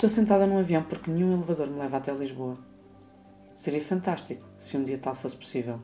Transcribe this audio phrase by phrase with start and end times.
[0.00, 2.56] Estou sentada num avião porque nenhum elevador me leva até Lisboa.
[3.54, 5.78] Seria fantástico se um dia tal fosse possível.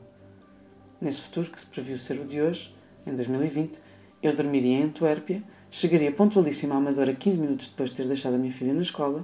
[0.99, 2.75] Nesse futuro que se previu ser o de hoje,
[3.05, 3.79] em 2020,
[4.23, 8.37] eu dormiria em Antuérpia, chegaria pontualíssima à Amadora 15 minutos depois de ter deixado a
[8.39, 9.23] minha filha na escola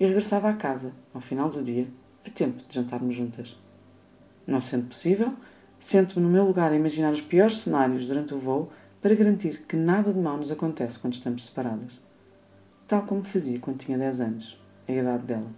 [0.00, 1.86] e regressava à casa, ao final do dia,
[2.26, 3.54] a tempo de jantarmos juntas.
[4.46, 5.34] Não sendo possível,
[5.78, 8.72] sento-me no meu lugar a imaginar os piores cenários durante o voo
[9.02, 12.00] para garantir que nada de mal nos acontece quando estamos separadas.
[12.92, 15.50] Tal como fazia quando tinha 10 anos, a idade dela.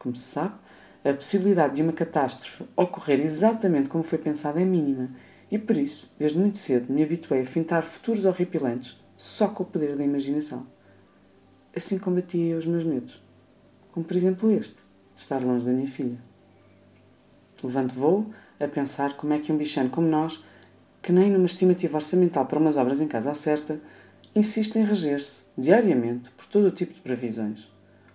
[0.00, 0.54] Como se sabe,
[1.04, 5.10] a possibilidade de uma catástrofe ocorrer exatamente como foi pensada é mínima
[5.48, 9.66] e por isso, desde muito cedo, me habituei a fintar futuros horripilantes só com o
[9.66, 10.66] poder da imaginação.
[11.72, 13.22] Assim combatia eu os meus medos,
[13.92, 14.82] como por exemplo este,
[15.14, 16.18] de estar longe da minha filha.
[17.62, 18.26] Levanto voo
[18.58, 20.44] a pensar como é que um bichano como nós,
[21.00, 23.80] que nem numa estimativa orçamental para umas obras em casa acerta,
[24.34, 27.68] insiste em reger-se, diariamente, por todo o tipo de previsões.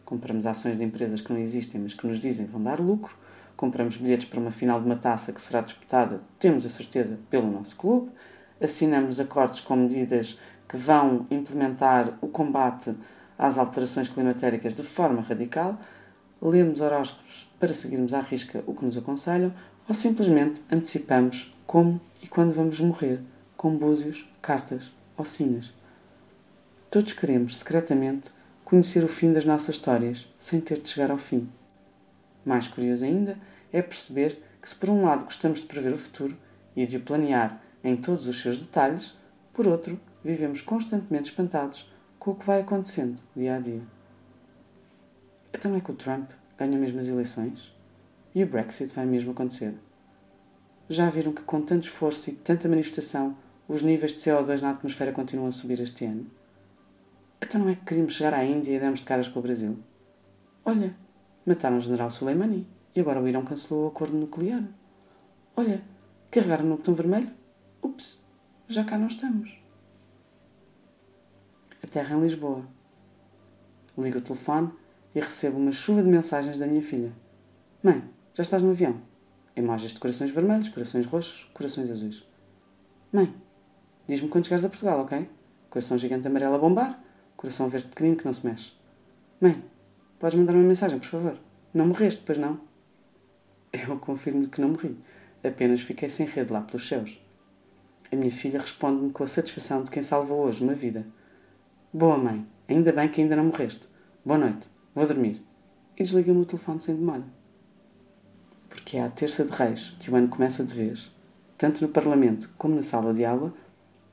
[0.05, 3.17] Compramos ações de empresas que não existem, mas que nos dizem vão dar lucro.
[3.57, 7.51] Compramos bilhetes para uma final de uma taça que será disputada, temos a certeza, pelo
[7.51, 8.11] nosso clube.
[8.61, 10.37] Assinamos acordos com medidas
[10.69, 12.95] que vão implementar o combate
[13.37, 15.79] às alterações climatéricas de forma radical.
[16.41, 19.53] Lemos horóscopos para seguirmos à risca o que nos aconselham
[19.87, 23.21] ou simplesmente antecipamos como e quando vamos morrer,
[23.57, 25.73] com búzios, cartas ou sinas.
[26.95, 28.31] Todos queremos, secretamente,
[28.63, 31.49] conhecer o fim das nossas histórias, sem ter de chegar ao fim.
[32.45, 33.37] Mais curioso ainda
[33.73, 36.37] é perceber que, se por um lado gostamos de prever o futuro
[36.73, 39.13] e de o planear em todos os seus detalhes,
[39.51, 41.85] por outro, vivemos constantemente espantados
[42.17, 43.81] com o que vai acontecendo dia a dia.
[45.53, 47.75] Então é que o Trump ganha mesmo as eleições?
[48.33, 49.73] E o Brexit vai mesmo acontecer?
[50.87, 53.35] Já viram que, com tanto esforço e tanta manifestação,
[53.67, 56.31] os níveis de CO2 na atmosfera continuam a subir este ano?
[57.45, 59.77] Então não é que queríamos chegar à Índia e demos de caras com o Brasil?
[60.65, 60.95] Olha,
[61.45, 64.63] mataram o general Soleimani e agora o Irão cancelou o acordo nuclear.
[65.55, 65.83] Olha,
[66.31, 67.31] carregaram no botão vermelho?
[67.83, 68.19] Ups,
[68.67, 69.59] já cá não estamos.
[71.83, 72.65] A terra em Lisboa.
[73.95, 74.71] Ligo o telefone
[75.13, 77.13] e recebo uma chuva de mensagens da minha filha.
[77.83, 78.03] Mãe,
[78.33, 78.99] já estás no avião?
[79.55, 82.25] Imagens de corações vermelhos, corações roxos, corações azuis.
[83.13, 83.33] Mãe,
[84.07, 85.29] diz-me quando chegares a Portugal, ok?
[85.69, 87.05] Coração gigante amarelo a bombar,
[87.35, 88.73] coração verde pequenino que não se mexe.
[89.39, 89.63] Mãe,
[90.19, 91.37] podes mandar uma mensagem, por favor?
[91.73, 92.59] Não morreste, pois não?
[93.71, 94.97] Eu confirmo-lhe que não morri.
[95.43, 97.19] Apenas fiquei sem rede lá pelos céus.
[98.11, 101.05] A minha filha responde-me com a satisfação de quem salvou hoje uma vida.
[101.93, 103.87] Boa mãe, ainda bem que ainda não morreste.
[104.23, 105.41] Boa noite, vou dormir.
[105.97, 107.25] E desliga-me o telefone sem demora
[108.75, 111.11] porque é à terça de reis que o ano começa de vez,
[111.57, 113.53] tanto no Parlamento como na sala de aula,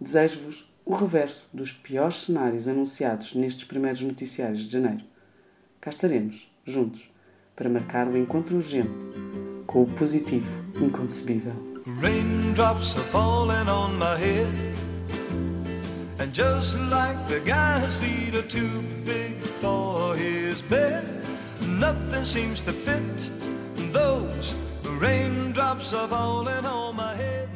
[0.01, 5.05] desejo-vos o reverso dos piores cenários anunciados nestes primeiros noticiários de janeiro.
[5.81, 7.09] Cá estaremos, juntos,
[7.55, 9.07] para marcar o encontro urgente
[9.67, 11.73] com o positivo inconcebível.
[12.01, 14.49] Raindrops are falling on my head
[16.21, 21.05] And just like the guy's feet are too big for his bed
[21.61, 23.03] Nothing seems to fit
[23.93, 24.55] those
[24.99, 27.49] raindrops are falling on my head